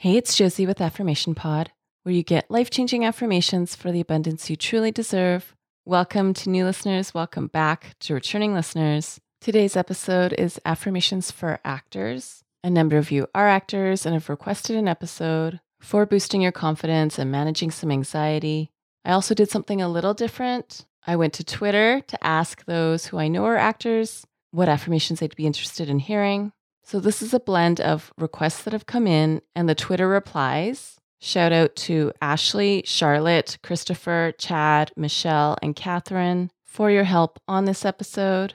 Hey, 0.00 0.16
it's 0.16 0.34
Josie 0.34 0.66
with 0.66 0.80
Affirmation 0.80 1.34
Pod, 1.34 1.72
where 2.04 2.14
you 2.14 2.22
get 2.22 2.50
life 2.50 2.70
changing 2.70 3.04
affirmations 3.04 3.76
for 3.76 3.92
the 3.92 4.00
abundance 4.00 4.48
you 4.48 4.56
truly 4.56 4.90
deserve. 4.90 5.54
Welcome 5.84 6.32
to 6.32 6.48
new 6.48 6.64
listeners. 6.64 7.12
Welcome 7.12 7.48
back 7.48 7.98
to 8.00 8.14
returning 8.14 8.54
listeners. 8.54 9.20
Today's 9.42 9.76
episode 9.76 10.32
is 10.38 10.58
Affirmations 10.64 11.30
for 11.30 11.60
Actors. 11.66 12.42
A 12.64 12.70
number 12.70 12.96
of 12.96 13.10
you 13.10 13.26
are 13.34 13.46
actors 13.46 14.06
and 14.06 14.14
have 14.14 14.30
requested 14.30 14.74
an 14.74 14.88
episode 14.88 15.60
for 15.82 16.06
boosting 16.06 16.40
your 16.40 16.50
confidence 16.50 17.18
and 17.18 17.30
managing 17.30 17.70
some 17.70 17.90
anxiety. 17.90 18.72
I 19.04 19.12
also 19.12 19.34
did 19.34 19.50
something 19.50 19.82
a 19.82 19.88
little 19.90 20.14
different. 20.14 20.86
I 21.06 21.16
went 21.16 21.34
to 21.34 21.44
Twitter 21.44 22.00
to 22.00 22.24
ask 22.26 22.64
those 22.64 23.04
who 23.04 23.18
I 23.18 23.28
know 23.28 23.44
are 23.44 23.58
actors 23.58 24.26
what 24.50 24.70
affirmations 24.70 25.20
they'd 25.20 25.36
be 25.36 25.46
interested 25.46 25.90
in 25.90 25.98
hearing. 25.98 26.52
So, 26.90 26.98
this 26.98 27.22
is 27.22 27.32
a 27.32 27.38
blend 27.38 27.80
of 27.80 28.12
requests 28.18 28.64
that 28.64 28.72
have 28.72 28.84
come 28.84 29.06
in 29.06 29.42
and 29.54 29.68
the 29.68 29.76
Twitter 29.76 30.08
replies. 30.08 30.96
Shout 31.20 31.52
out 31.52 31.76
to 31.86 32.10
Ashley, 32.20 32.82
Charlotte, 32.84 33.58
Christopher, 33.62 34.32
Chad, 34.36 34.90
Michelle, 34.96 35.56
and 35.62 35.76
Catherine 35.76 36.50
for 36.64 36.90
your 36.90 37.04
help 37.04 37.38
on 37.46 37.64
this 37.64 37.84
episode. 37.84 38.54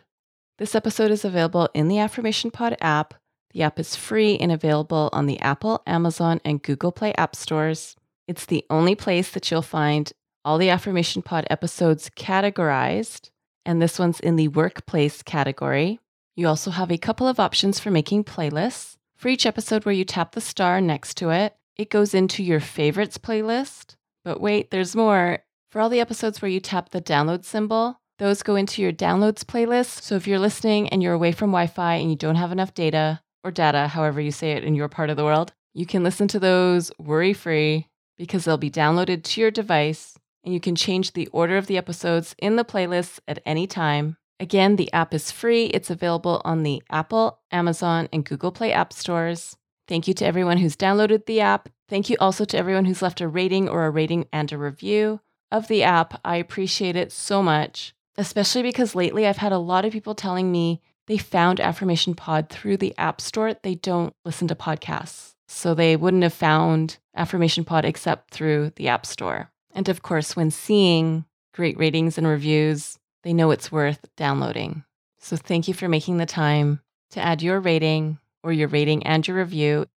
This 0.57 0.75
episode 0.75 1.11
is 1.11 1.23
available 1.23 1.69
in 1.73 1.87
the 1.87 1.99
Affirmation 1.99 2.51
Pod 2.51 2.75
app. 2.81 3.13
The 3.53 3.63
app 3.63 3.79
is 3.79 3.95
free 3.95 4.37
and 4.37 4.51
available 4.51 5.09
on 5.13 5.27
the 5.27 5.39
Apple, 5.39 5.81
Amazon, 5.87 6.41
and 6.43 6.61
Google 6.61 6.91
Play 6.91 7.13
app 7.13 7.37
stores. 7.37 7.95
It's 8.27 8.45
the 8.45 8.65
only 8.69 8.95
place 8.95 9.31
that 9.31 9.49
you'll 9.49 9.61
find 9.61 10.11
all 10.43 10.57
the 10.57 10.71
Affirmation 10.71 11.21
Pod 11.21 11.47
episodes 11.49 12.09
categorized, 12.09 13.29
and 13.65 13.81
this 13.81 13.97
one's 13.97 14.19
in 14.19 14.35
the 14.35 14.49
workplace 14.49 15.23
category. 15.23 16.01
You 16.35 16.47
also 16.47 16.71
have 16.71 16.91
a 16.91 16.97
couple 16.97 17.27
of 17.27 17.39
options 17.39 17.79
for 17.79 17.91
making 17.91 18.25
playlists. 18.25 18.97
For 19.15 19.29
each 19.29 19.45
episode 19.45 19.85
where 19.85 19.95
you 19.95 20.03
tap 20.03 20.33
the 20.33 20.41
star 20.41 20.81
next 20.81 21.15
to 21.17 21.29
it, 21.29 21.55
it 21.77 21.89
goes 21.89 22.13
into 22.13 22.43
your 22.43 22.59
favorites 22.59 23.17
playlist. 23.17 23.95
But 24.25 24.41
wait, 24.41 24.69
there's 24.69 24.95
more. 24.95 25.39
For 25.71 25.79
all 25.79 25.89
the 25.89 26.01
episodes 26.01 26.41
where 26.41 26.51
you 26.51 26.59
tap 26.59 26.89
the 26.89 27.01
download 27.01 27.45
symbol, 27.45 28.01
those 28.17 28.43
go 28.43 28.55
into 28.55 28.81
your 28.81 28.91
downloads 28.91 29.43
playlist. 29.43 30.01
So 30.01 30.15
if 30.15 30.27
you're 30.27 30.39
listening 30.39 30.89
and 30.89 31.01
you're 31.01 31.13
away 31.13 31.31
from 31.31 31.51
Wi 31.51 31.67
Fi 31.67 31.95
and 31.95 32.09
you 32.09 32.17
don't 32.17 32.35
have 32.35 32.51
enough 32.51 32.73
data, 32.73 33.21
or 33.43 33.51
data, 33.51 33.87
however 33.87 34.19
you 34.19 34.31
say 34.31 34.51
it 34.51 34.63
in 34.63 34.75
your 34.75 34.89
part 34.89 35.09
of 35.09 35.17
the 35.17 35.23
world, 35.23 35.53
you 35.73 35.85
can 35.85 36.03
listen 36.03 36.27
to 36.29 36.39
those 36.39 36.91
worry 36.97 37.33
free 37.33 37.87
because 38.17 38.43
they'll 38.43 38.57
be 38.57 38.71
downloaded 38.71 39.23
to 39.23 39.41
your 39.41 39.51
device 39.51 40.17
and 40.43 40.53
you 40.53 40.59
can 40.59 40.75
change 40.75 41.13
the 41.13 41.27
order 41.27 41.57
of 41.57 41.67
the 41.67 41.77
episodes 41.77 42.35
in 42.39 42.55
the 42.55 42.65
playlists 42.65 43.19
at 43.27 43.41
any 43.45 43.67
time. 43.67 44.17
Again, 44.39 44.75
the 44.75 44.91
app 44.91 45.13
is 45.13 45.31
free. 45.31 45.65
It's 45.65 45.89
available 45.89 46.41
on 46.43 46.63
the 46.63 46.83
Apple, 46.89 47.39
Amazon, 47.51 48.09
and 48.11 48.25
Google 48.25 48.51
Play 48.51 48.73
app 48.73 48.91
stores. 48.91 49.55
Thank 49.87 50.07
you 50.07 50.13
to 50.15 50.25
everyone 50.25 50.57
who's 50.57 50.75
downloaded 50.75 51.25
the 51.25 51.41
app. 51.41 51.69
Thank 51.87 52.09
you 52.09 52.17
also 52.19 52.45
to 52.45 52.57
everyone 52.57 52.85
who's 52.85 53.01
left 53.01 53.21
a 53.21 53.27
rating 53.27 53.69
or 53.69 53.85
a 53.85 53.91
rating 53.91 54.25
and 54.33 54.51
a 54.51 54.57
review 54.57 55.21
of 55.51 55.67
the 55.67 55.83
app. 55.83 56.19
I 56.25 56.37
appreciate 56.37 56.95
it 56.95 57.11
so 57.11 57.43
much, 57.43 57.93
especially 58.17 58.63
because 58.63 58.95
lately 58.95 59.27
I've 59.27 59.37
had 59.37 59.51
a 59.51 59.57
lot 59.57 59.85
of 59.85 59.93
people 59.93 60.15
telling 60.15 60.51
me 60.51 60.81
they 61.07 61.17
found 61.17 61.59
Affirmation 61.59 62.15
Pod 62.15 62.49
through 62.49 62.77
the 62.77 62.95
App 62.97 63.21
Store. 63.21 63.53
They 63.61 63.75
don't 63.75 64.13
listen 64.25 64.47
to 64.47 64.55
podcasts. 64.55 65.33
So 65.47 65.75
they 65.75 65.95
wouldn't 65.95 66.23
have 66.23 66.33
found 66.33 66.97
Affirmation 67.15 67.63
Pod 67.63 67.85
except 67.85 68.31
through 68.31 68.71
the 68.75 68.87
App 68.87 69.05
Store. 69.05 69.51
And 69.73 69.87
of 69.87 70.01
course, 70.01 70.35
when 70.35 70.49
seeing 70.49 71.25
great 71.53 71.77
ratings 71.77 72.17
and 72.17 72.25
reviews, 72.25 72.97
they 73.25 73.33
know 73.33 73.49
it's 73.49 73.71
worth 73.71 74.05
downloading. 74.15 74.83
So 75.17 75.35
thank 75.35 75.67
you 75.67 75.73
for 75.73 75.89
making 75.89 76.17
the 76.17 76.27
time 76.27 76.81
to 77.09 77.19
add 77.19 77.41
your 77.41 77.59
rating 77.59 78.19
or 78.43 78.53
your 78.53 78.67
rating 78.67 79.01
and 79.03 79.27
your 79.27 79.37
review. 79.37 79.87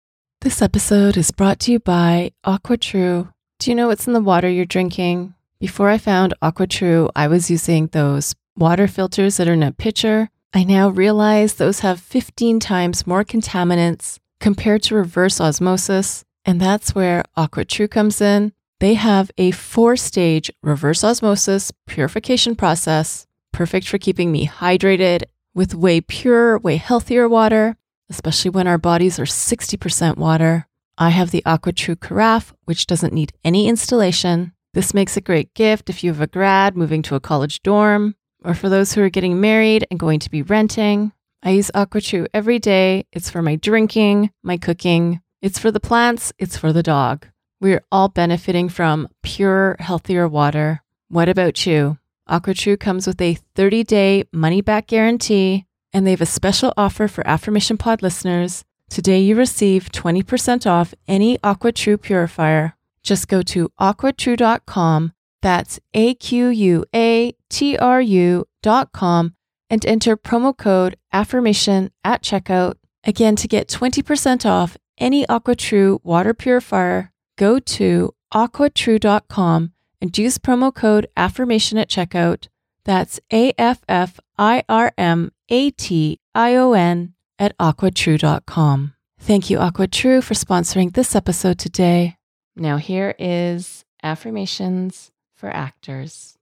This 0.41 0.63
episode 0.63 1.19
is 1.19 1.31
brought 1.31 1.61
to 1.61 1.73
you 1.73 1.79
by 1.79 2.33
AquaTru. 2.47 3.31
Do 3.59 3.71
you 3.71 3.75
know 3.75 3.89
what's 3.89 4.07
in 4.07 4.15
the 4.15 4.23
water 4.23 4.49
you're 4.49 4.65
drinking? 4.65 5.35
Before 5.61 5.91
I 5.91 5.99
found 5.99 6.33
AquaTru, 6.41 7.11
I 7.15 7.29
was 7.29 7.51
using 7.51 7.89
those 7.89 8.35
water 8.57 8.89
filters 8.89 9.37
that 9.37 9.47
are 9.47 9.53
in 9.53 9.63
a 9.63 9.73
pitcher. 9.73 10.31
I 10.55 10.65
now 10.65 10.89
realize 10.89 11.55
those 11.55 11.81
have 11.81 12.01
15 12.01 12.61
times 12.61 13.07
more 13.07 13.25
contaminants 13.25 14.19
compared 14.41 14.83
to 14.85 14.95
reverse 14.95 15.39
osmosis. 15.39 16.25
And 16.47 16.63
that's 16.63 16.95
where 16.95 17.25
AquaTru 17.37 17.91
comes 17.91 18.23
in. 18.23 18.55
They 18.81 18.95
have 18.95 19.33
a 19.37 19.51
four 19.51 19.97
stage 19.97 20.53
reverse 20.63 21.03
osmosis 21.03 21.73
purification 21.87 22.55
process, 22.55 23.27
perfect 23.53 23.89
for 23.89 23.99
keeping 23.99 24.31
me 24.31 24.47
hydrated 24.47 25.25
with 25.53 25.75
way 25.75 26.01
purer, 26.01 26.59
way 26.59 26.77
healthier 26.77 27.29
water, 27.29 27.77
especially 28.09 28.51
when 28.51 28.69
our 28.69 28.79
bodies 28.79 29.19
are 29.19 29.25
60% 29.25 30.17
water. 30.17 30.69
I 30.97 31.11
have 31.11 31.33
the 31.33 31.43
AquaTru 31.45 31.99
Carafe, 32.01 32.53
which 32.67 32.87
doesn't 32.87 33.13
need 33.13 33.33
any 33.45 33.67
installation. 33.67 34.53
This 34.75 34.95
makes 34.95 35.17
a 35.17 35.21
great 35.23 35.55
gift 35.55 35.91
if 35.91 36.05
you 36.05 36.13
have 36.13 36.21
a 36.21 36.29
grad 36.29 36.77
moving 36.77 37.03
to 37.03 37.17
a 37.17 37.21
college 37.21 37.63
dorm, 37.65 38.15
or 38.45 38.55
for 38.55 38.69
those 38.69 38.93
who 38.93 39.03
are 39.03 39.11
getting 39.11 39.41
married 39.41 39.87
and 39.91 39.99
going 39.99 40.21
to 40.21 40.31
be 40.31 40.43
renting. 40.43 41.11
I 41.43 41.51
use 41.51 41.71
AquaTru 41.75 42.29
every 42.33 42.61
day. 42.61 43.07
It's 43.13 43.31
for 43.31 43.43
my 43.43 43.57
drinking, 43.57 44.31
my 44.45 44.57
cooking, 44.57 45.21
it's 45.43 45.59
for 45.59 45.73
the 45.73 45.81
plants, 45.81 46.33
it's 46.39 46.57
for 46.57 46.73
the 46.73 46.83
dog. 46.83 47.27
We're 47.61 47.85
all 47.91 48.09
benefiting 48.09 48.69
from 48.69 49.09
pure, 49.23 49.77
healthier 49.81 50.29
water. 50.29 50.83
What 51.09 51.29
about 51.29 51.67
you? 51.67 51.99
AquaTru 52.29 52.79
comes 52.79 53.07
with 53.07 53.21
a 53.21 53.35
30 53.57 53.83
day 53.85 54.25
money 54.33 54.61
back 54.61 54.87
guarantee, 54.87 55.65
and 55.93 56.07
they 56.07 56.13
have 56.13 56.21
a 56.21 56.27
special 56.27 56.73
offer 56.77 57.09
for 57.09 57.27
Affirmation 57.27 57.77
Pod 57.77 58.01
listeners. 58.01 58.65
Today, 58.89 59.19
you 59.21 59.35
receive 59.35 59.91
20% 59.91 60.71
off 60.71 60.95
any 61.09 61.37
AquaTru 61.39 62.01
purifier. 62.01 62.75
Just 63.03 63.27
go 63.27 63.43
to 63.43 63.71
aquatru.com, 63.81 65.13
that's 65.43 65.81
A 65.95 66.15
Q 66.15 66.49
U 66.49 66.85
A 66.95 67.35
T 67.49 67.77
R 67.77 68.01
U.com, 68.01 69.35
and 69.69 69.87
enter 69.87 70.17
promo 70.17 70.57
code 70.57 70.97
AFFIRMATION 71.13 71.91
at 72.05 72.23
checkout. 72.23 72.75
Again, 73.05 73.35
to 73.37 73.49
get 73.49 73.69
20% 73.69 74.47
off 74.47 74.77
any 74.99 75.27
AquaTru 75.27 75.99
water 76.05 76.35
purifier, 76.35 77.13
go 77.39 77.59
to 77.59 78.15
aquatru.com 78.35 79.73
and 80.03 80.19
use 80.19 80.37
promo 80.37 80.75
code 80.75 81.09
affirmation 81.17 81.79
at 81.79 81.89
checkout. 81.89 82.49
That's 82.85 83.21
A 83.33 83.55
F 83.57 83.81
F 83.89 84.21
I 84.37 84.65
R 84.69 84.93
M 84.99 85.33
A 85.49 85.71
T 85.71 86.21
I 86.35 86.57
O 86.57 86.73
N 86.75 87.15
at 87.39 87.57
aquatru.com. 87.59 88.95
Thank 89.21 89.51
you, 89.51 89.59
AquaTru, 89.59 90.23
for 90.23 90.35
sponsoring 90.35 90.93
this 90.95 91.17
episode 91.17 91.59
today. 91.59 92.17
Now, 92.55 92.77
here 92.77 93.15
is 93.19 93.85
affirmations 94.03 95.11
for 95.35 95.49
actors. 95.49 96.37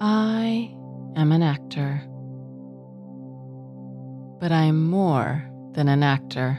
I 0.00 0.74
am 1.16 1.32
an 1.32 1.42
actor, 1.42 2.02
but 4.40 4.52
I 4.52 4.64
am 4.64 4.88
more 4.88 5.48
than 5.74 5.88
an 5.88 6.02
actor. 6.02 6.58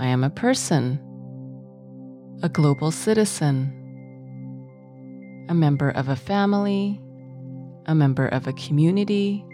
I 0.00 0.06
am 0.06 0.24
a 0.24 0.30
person, 0.30 0.98
a 2.42 2.48
global 2.48 2.90
citizen, 2.90 3.70
a 5.50 5.52
member 5.52 5.90
of 5.90 6.08
a 6.08 6.16
family, 6.16 6.98
a 7.84 7.94
member 7.94 8.26
of 8.26 8.46
a 8.46 8.54
community, 8.54 9.44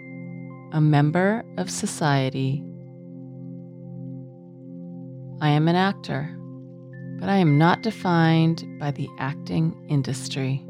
a 0.73 0.81
member 0.81 1.45
of 1.59 1.69
society. 1.69 2.63
I 5.41 5.49
am 5.49 5.67
an 5.67 5.75
actor, 5.75 6.33
but 7.19 7.29
I 7.29 7.39
am 7.39 7.59
not 7.59 7.83
defined 7.83 8.65
by 8.79 8.93
the 8.93 9.09
acting 9.19 9.75
industry. 9.89 10.65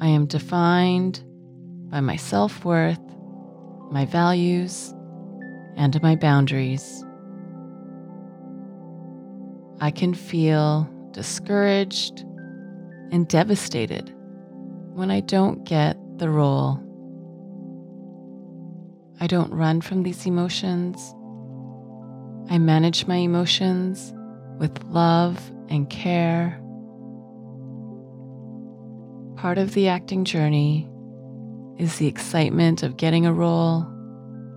I 0.00 0.08
am 0.08 0.26
defined 0.26 1.22
by 1.92 2.00
my 2.00 2.16
self 2.16 2.64
worth, 2.64 2.98
my 3.92 4.04
values, 4.04 4.92
and 5.76 6.02
my 6.02 6.16
boundaries. 6.16 7.04
I 9.80 9.90
can 9.90 10.14
feel 10.14 10.88
discouraged 11.12 12.20
and 13.10 13.28
devastated 13.28 14.12
when 14.94 15.10
I 15.10 15.20
don't 15.20 15.64
get 15.64 15.96
the 16.18 16.30
role. 16.30 16.80
I 19.20 19.26
don't 19.26 19.52
run 19.52 19.80
from 19.80 20.02
these 20.02 20.26
emotions. 20.26 21.14
I 22.50 22.58
manage 22.58 23.06
my 23.06 23.16
emotions 23.16 24.12
with 24.58 24.82
love 24.84 25.40
and 25.68 25.88
care. 25.88 26.60
Part 29.36 29.58
of 29.58 29.74
the 29.74 29.88
acting 29.88 30.24
journey 30.24 30.88
is 31.78 31.98
the 31.98 32.06
excitement 32.06 32.82
of 32.82 32.96
getting 32.96 33.26
a 33.26 33.32
role 33.32 33.82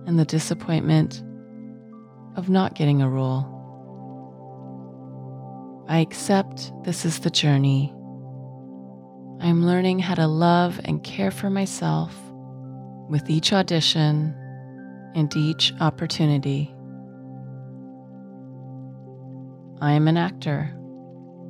and 0.06 0.18
the 0.18 0.24
disappointment 0.24 1.22
of 2.36 2.48
not 2.48 2.74
getting 2.74 3.02
a 3.02 3.08
role. 3.08 3.57
I 5.88 6.00
accept 6.00 6.70
this 6.84 7.06
is 7.06 7.20
the 7.20 7.30
journey. 7.30 7.94
I 9.40 9.46
am 9.46 9.64
learning 9.64 10.00
how 10.00 10.14
to 10.16 10.26
love 10.26 10.78
and 10.84 11.02
care 11.02 11.30
for 11.30 11.48
myself 11.48 12.14
with 13.08 13.30
each 13.30 13.54
audition 13.54 14.34
and 15.14 15.34
each 15.34 15.72
opportunity. 15.80 16.74
I 19.80 19.92
am 19.92 20.08
an 20.08 20.18
actor, 20.18 20.74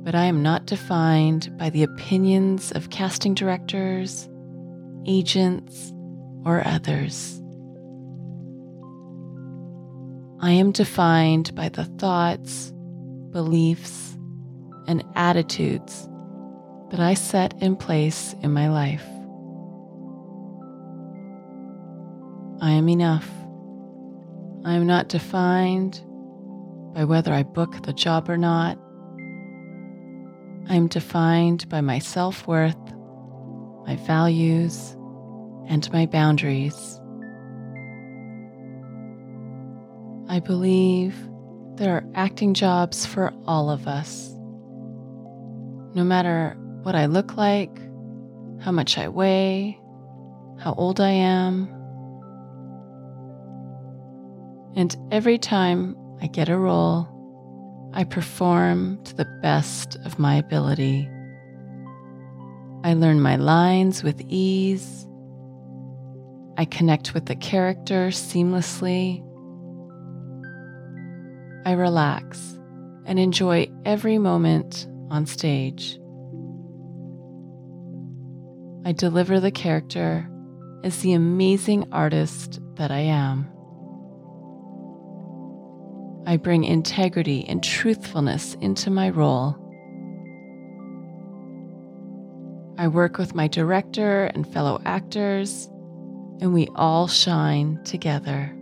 but 0.03 0.15
I 0.15 0.23
am 0.23 0.41
not 0.41 0.65
defined 0.65 1.57
by 1.57 1.69
the 1.69 1.83
opinions 1.83 2.71
of 2.71 2.91
casting 2.91 3.33
directors, 3.33 4.29
agents, 5.05 5.91
or 6.45 6.65
others. 6.65 7.41
I 10.39 10.51
am 10.51 10.71
defined 10.71 11.53
by 11.55 11.67
the 11.67 11.83
thoughts, 11.83 12.71
beliefs, 13.31 14.15
and 14.89 15.05
attitudes 15.15 16.09
that 16.89 16.99
I 16.99 17.13
set 17.13 17.53
in 17.61 17.75
place 17.75 18.33
in 18.41 18.51
my 18.51 18.69
life. 18.69 19.05
I 22.59 22.71
am 22.71 22.89
enough. 22.89 23.29
I 24.65 24.73
am 24.73 24.87
not 24.87 25.07
defined 25.07 26.01
by 26.95 27.03
whether 27.03 27.31
I 27.31 27.43
book 27.43 27.83
the 27.83 27.93
job 27.93 28.31
or 28.31 28.37
not. 28.37 28.79
I 30.67 30.75
am 30.75 30.87
defined 30.87 31.69
by 31.69 31.81
my 31.81 31.99
self 31.99 32.47
worth, 32.47 32.75
my 33.85 33.95
values, 34.07 34.97
and 35.67 35.87
my 35.93 36.07
boundaries. 36.07 36.99
I 40.27 40.39
believe 40.39 41.15
there 41.75 41.93
are 41.93 42.05
acting 42.15 42.55
jobs 42.55 43.05
for 43.05 43.31
all 43.45 43.69
of 43.69 43.87
us. 43.87 44.35
No 45.95 46.03
matter 46.03 46.55
what 46.83 46.95
I 46.95 47.07
look 47.07 47.35
like, 47.35 47.75
how 48.61 48.71
much 48.71 48.97
I 48.97 49.07
weigh, 49.07 49.79
how 50.59 50.73
old 50.73 50.99
I 50.99 51.11
am. 51.11 51.67
And 54.75 54.95
every 55.11 55.37
time 55.37 55.95
I 56.21 56.27
get 56.27 56.49
a 56.49 56.57
role, 56.57 57.07
I 57.93 58.03
perform 58.03 59.03
to 59.05 59.15
the 59.15 59.25
best 59.41 59.95
of 60.05 60.19
my 60.19 60.35
ability. 60.35 61.09
I 62.83 62.93
learn 62.93 63.19
my 63.19 63.35
lines 63.35 64.03
with 64.03 64.21
ease. 64.27 65.07
I 66.57 66.65
connect 66.65 67.13
with 67.13 67.25
the 67.25 67.35
character 67.35 68.09
seamlessly. 68.09 69.25
I 71.65 71.71
relax 71.71 72.59
and 73.05 73.17
enjoy 73.17 73.69
every 73.85 74.17
moment 74.17 74.87
on 75.09 75.25
stage. 75.25 75.99
I 78.85 78.91
deliver 78.91 79.39
the 79.39 79.51
character 79.51 80.29
as 80.83 81.01
the 81.01 81.13
amazing 81.13 81.87
artist 81.91 82.59
that 82.75 82.91
I 82.91 82.99
am. 82.99 83.47
I 86.25 86.37
bring 86.37 86.63
integrity 86.63 87.45
and 87.47 87.63
truthfulness 87.63 88.55
into 88.61 88.89
my 88.89 89.09
role. 89.09 89.55
I 92.77 92.87
work 92.87 93.17
with 93.17 93.35
my 93.35 93.47
director 93.47 94.25
and 94.25 94.51
fellow 94.51 94.81
actors, 94.85 95.67
and 96.39 96.53
we 96.53 96.67
all 96.75 97.07
shine 97.07 97.83
together. 97.83 98.55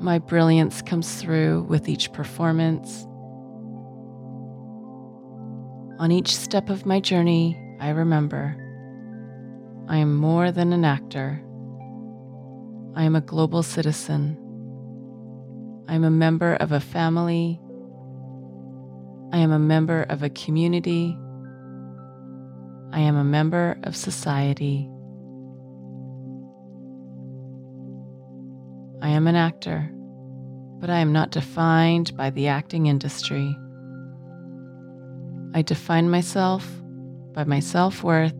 My 0.00 0.18
brilliance 0.18 0.82
comes 0.82 1.20
through 1.20 1.62
with 1.68 1.88
each 1.88 2.12
performance 2.12 3.06
on 6.00 6.10
each 6.10 6.34
step 6.34 6.70
of 6.70 6.86
my 6.86 6.98
journey, 6.98 7.60
I 7.78 7.90
remember 7.90 8.56
I 9.86 9.98
am 9.98 10.16
more 10.16 10.50
than 10.50 10.72
an 10.72 10.82
actor. 10.82 11.42
I 12.96 13.04
am 13.04 13.14
a 13.14 13.20
global 13.20 13.62
citizen. 13.62 14.38
I 15.88 15.94
am 15.94 16.04
a 16.04 16.10
member 16.10 16.54
of 16.54 16.72
a 16.72 16.80
family. 16.80 17.60
I 19.30 19.38
am 19.38 19.52
a 19.52 19.58
member 19.58 20.06
of 20.08 20.22
a 20.22 20.30
community. 20.30 21.18
I 22.92 23.00
am 23.00 23.16
a 23.16 23.24
member 23.24 23.78
of 23.82 23.94
society. 23.94 24.88
I 29.02 29.10
am 29.10 29.26
an 29.26 29.36
actor, 29.36 29.90
but 30.80 30.88
I 30.88 31.00
am 31.00 31.12
not 31.12 31.30
defined 31.30 32.16
by 32.16 32.30
the 32.30 32.48
acting 32.48 32.86
industry. 32.86 33.54
I 35.52 35.62
define 35.62 36.08
myself 36.08 36.64
by 37.32 37.42
my 37.44 37.58
self 37.58 38.04
worth. 38.04 38.34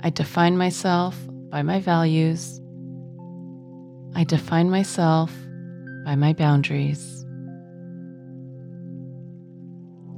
I 0.00 0.10
define 0.10 0.56
myself 0.56 1.16
by 1.50 1.62
my 1.62 1.80
values. 1.80 2.60
I 4.14 4.24
define 4.24 4.70
myself 4.70 5.30
by 6.06 6.14
my 6.14 6.32
boundaries. 6.32 7.26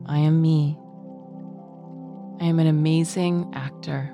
I 0.07 0.19
am 0.19 0.41
me. 0.41 0.79
I 2.41 2.45
am 2.45 2.61
an 2.61 2.69
amazing 2.69 3.51
actor. 3.55 4.13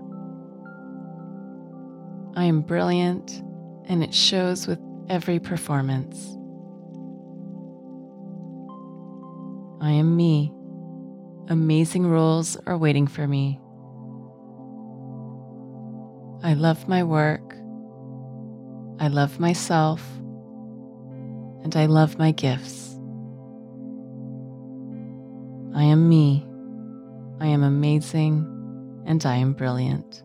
I 2.36 2.44
am 2.44 2.62
brilliant, 2.62 3.42
and 3.86 4.02
it 4.02 4.14
shows 4.14 4.66
with 4.66 4.80
every 5.10 5.40
performance. 5.40 6.16
I 9.80 9.90
am 9.90 10.16
me 10.16 10.55
amazing 11.48 12.06
roles 12.06 12.56
are 12.66 12.76
waiting 12.76 13.06
for 13.06 13.26
me. 13.26 13.60
I 16.42 16.54
love 16.54 16.88
my 16.88 17.02
work. 17.02 17.54
I 19.00 19.08
love 19.08 19.40
myself. 19.40 20.02
And 21.62 21.74
I 21.76 21.86
love 21.86 22.18
my 22.18 22.30
gifts. 22.30 22.94
I 25.74 25.82
am 25.82 26.08
me. 26.08 26.46
I 27.40 27.46
am 27.46 27.62
amazing. 27.62 28.52
And 29.06 29.24
I 29.24 29.36
am 29.36 29.52
brilliant. 29.52 30.22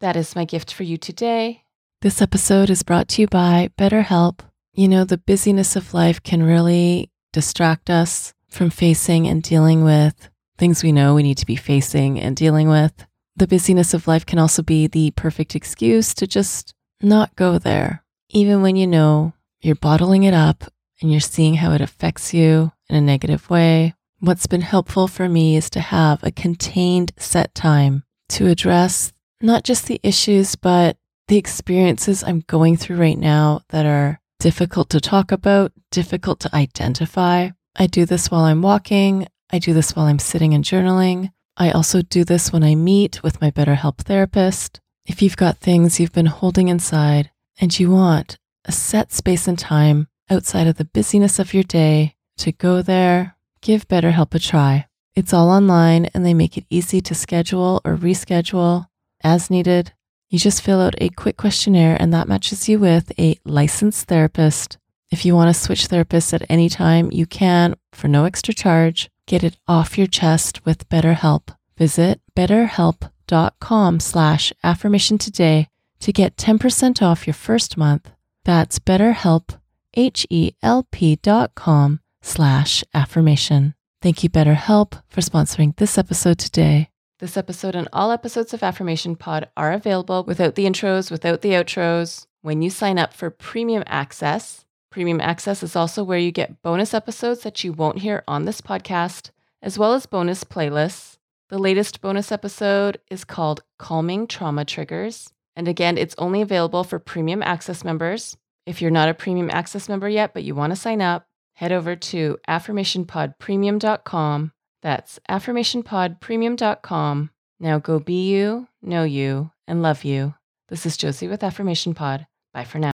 That 0.00 0.16
is 0.16 0.36
my 0.36 0.44
gift 0.44 0.72
for 0.72 0.84
you 0.84 0.96
today. 0.96 1.64
This 2.02 2.22
episode 2.22 2.70
is 2.70 2.82
brought 2.82 3.08
to 3.08 3.22
you 3.22 3.28
by 3.28 3.70
BetterHelp. 3.76 4.40
You 4.72 4.86
know, 4.86 5.04
the 5.04 5.18
busyness 5.18 5.74
of 5.74 5.92
life 5.92 6.22
can 6.22 6.42
really 6.42 7.10
distract 7.32 7.90
us 7.90 8.32
from 8.48 8.70
facing 8.70 9.26
and 9.26 9.42
dealing 9.42 9.84
with 9.84 10.30
things 10.56 10.82
we 10.82 10.92
know 10.92 11.14
we 11.14 11.22
need 11.22 11.38
to 11.38 11.46
be 11.46 11.56
facing 11.56 12.18
and 12.18 12.36
dealing 12.36 12.68
with. 12.68 13.06
The 13.36 13.46
busyness 13.46 13.94
of 13.94 14.08
life 14.08 14.26
can 14.26 14.38
also 14.38 14.62
be 14.62 14.86
the 14.86 15.12
perfect 15.12 15.54
excuse 15.54 16.12
to 16.14 16.26
just 16.26 16.74
not 17.00 17.36
go 17.36 17.58
there, 17.58 18.04
even 18.30 18.62
when 18.62 18.74
you 18.74 18.86
know 18.86 19.34
you're 19.60 19.76
bottling 19.76 20.24
it 20.24 20.34
up 20.34 20.64
and 21.00 21.10
you're 21.10 21.20
seeing 21.20 21.54
how 21.54 21.72
it 21.72 21.80
affects 21.80 22.34
you 22.34 22.72
in 22.88 22.96
a 22.96 23.00
negative 23.00 23.48
way. 23.48 23.94
What's 24.18 24.48
been 24.48 24.62
helpful 24.62 25.06
for 25.06 25.28
me 25.28 25.54
is 25.54 25.70
to 25.70 25.80
have 25.80 26.24
a 26.24 26.32
contained 26.32 27.12
set 27.16 27.54
time 27.54 28.02
to 28.30 28.48
address 28.48 29.12
not 29.40 29.62
just 29.62 29.86
the 29.86 30.00
issues, 30.02 30.56
but 30.56 30.96
the 31.28 31.36
experiences 31.36 32.24
I'm 32.24 32.40
going 32.40 32.76
through 32.76 32.96
right 32.96 33.18
now 33.18 33.60
that 33.68 33.86
are 33.86 34.20
difficult 34.40 34.90
to 34.90 35.00
talk 35.00 35.30
about, 35.30 35.72
difficult 35.92 36.40
to 36.40 36.54
identify. 36.54 37.50
I 37.80 37.86
do 37.86 38.04
this 38.04 38.28
while 38.28 38.42
I'm 38.42 38.60
walking. 38.60 39.28
I 39.50 39.60
do 39.60 39.72
this 39.72 39.94
while 39.94 40.06
I'm 40.06 40.18
sitting 40.18 40.52
and 40.52 40.64
journaling. 40.64 41.30
I 41.56 41.70
also 41.70 42.02
do 42.02 42.24
this 42.24 42.52
when 42.52 42.64
I 42.64 42.74
meet 42.74 43.22
with 43.22 43.40
my 43.40 43.52
BetterHelp 43.52 43.98
therapist. 43.98 44.80
If 45.06 45.22
you've 45.22 45.36
got 45.36 45.58
things 45.58 46.00
you've 46.00 46.12
been 46.12 46.26
holding 46.26 46.66
inside 46.66 47.30
and 47.60 47.78
you 47.78 47.92
want 47.92 48.36
a 48.64 48.72
set 48.72 49.12
space 49.12 49.46
and 49.46 49.56
time 49.56 50.08
outside 50.28 50.66
of 50.66 50.76
the 50.76 50.86
busyness 50.86 51.38
of 51.38 51.54
your 51.54 51.62
day 51.62 52.16
to 52.38 52.50
go 52.50 52.82
there, 52.82 53.36
give 53.60 53.86
BetterHelp 53.86 54.34
a 54.34 54.40
try. 54.40 54.88
It's 55.14 55.32
all 55.32 55.48
online 55.48 56.06
and 56.06 56.26
they 56.26 56.34
make 56.34 56.58
it 56.58 56.66
easy 56.68 57.00
to 57.02 57.14
schedule 57.14 57.80
or 57.84 57.96
reschedule 57.96 58.86
as 59.22 59.50
needed. 59.50 59.92
You 60.28 60.40
just 60.40 60.62
fill 60.62 60.80
out 60.80 60.96
a 60.98 61.10
quick 61.10 61.36
questionnaire 61.36 61.96
and 61.98 62.12
that 62.12 62.28
matches 62.28 62.68
you 62.68 62.80
with 62.80 63.12
a 63.20 63.38
licensed 63.44 64.08
therapist 64.08 64.78
if 65.10 65.24
you 65.24 65.34
want 65.34 65.54
to 65.54 65.60
switch 65.60 65.88
therapists 65.88 66.32
at 66.34 66.48
any 66.48 66.68
time, 66.68 67.10
you 67.12 67.26
can 67.26 67.76
for 67.92 68.08
no 68.08 68.24
extra 68.24 68.54
charge. 68.54 69.10
Get 69.26 69.44
it 69.44 69.56
off 69.66 69.98
your 69.98 70.06
chest 70.06 70.64
with 70.64 70.88
BetterHelp. 70.88 71.54
Visit 71.76 72.20
betterhelp.com 72.34 74.00
slash 74.00 74.52
affirmation 74.62 75.18
today 75.18 75.68
to 76.00 76.12
get 76.12 76.36
10% 76.36 77.02
off 77.02 77.26
your 77.26 77.34
first 77.34 77.76
month. 77.76 78.10
That's 78.44 78.78
betterhelp, 78.78 79.58
H-E-L-P 79.94 81.16
dot 81.16 81.54
com 81.54 82.00
slash 82.22 82.84
affirmation. 82.94 83.74
Thank 84.00 84.22
you, 84.22 84.30
BetterHelp, 84.30 85.02
for 85.08 85.20
sponsoring 85.20 85.76
this 85.76 85.98
episode 85.98 86.38
today. 86.38 86.90
This 87.18 87.36
episode 87.36 87.74
and 87.74 87.88
all 87.92 88.12
episodes 88.12 88.54
of 88.54 88.62
Affirmation 88.62 89.16
Pod 89.16 89.48
are 89.56 89.72
available 89.72 90.22
without 90.22 90.54
the 90.54 90.66
intros, 90.66 91.10
without 91.10 91.42
the 91.42 91.50
outros, 91.50 92.26
when 92.42 92.62
you 92.62 92.70
sign 92.70 92.96
up 92.96 93.12
for 93.12 93.28
premium 93.28 93.82
access. 93.86 94.64
Premium 94.90 95.20
access 95.20 95.62
is 95.62 95.76
also 95.76 96.02
where 96.02 96.18
you 96.18 96.32
get 96.32 96.62
bonus 96.62 96.94
episodes 96.94 97.42
that 97.42 97.62
you 97.62 97.72
won't 97.72 97.98
hear 97.98 98.24
on 98.26 98.44
this 98.44 98.60
podcast, 98.60 99.30
as 99.62 99.78
well 99.78 99.92
as 99.92 100.06
bonus 100.06 100.44
playlists. 100.44 101.18
The 101.50 101.58
latest 101.58 102.00
bonus 102.00 102.32
episode 102.32 102.98
is 103.10 103.24
called 103.24 103.62
Calming 103.78 104.26
Trauma 104.26 104.64
Triggers. 104.64 105.32
And 105.56 105.68
again, 105.68 105.98
it's 105.98 106.14
only 106.18 106.40
available 106.40 106.84
for 106.84 106.98
premium 106.98 107.42
access 107.42 107.84
members. 107.84 108.36
If 108.66 108.80
you're 108.80 108.90
not 108.90 109.08
a 109.08 109.14
premium 109.14 109.50
access 109.50 109.88
member 109.88 110.08
yet, 110.08 110.34
but 110.34 110.44
you 110.44 110.54
want 110.54 110.72
to 110.72 110.76
sign 110.76 111.00
up, 111.00 111.26
head 111.54 111.72
over 111.72 111.96
to 111.96 112.38
affirmationpodpremium.com. 112.48 114.52
That's 114.82 115.18
affirmationpodpremium.com. 115.28 117.30
Now 117.60 117.78
go 117.78 117.98
be 117.98 118.28
you, 118.28 118.68
know 118.80 119.04
you, 119.04 119.50
and 119.66 119.82
love 119.82 120.04
you. 120.04 120.34
This 120.68 120.86
is 120.86 120.96
Josie 120.96 121.28
with 121.28 121.42
Affirmation 121.42 121.94
Pod. 121.94 122.26
Bye 122.52 122.64
for 122.64 122.78
now. 122.78 122.97